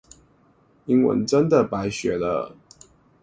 [0.87, 2.55] 英文真的白學了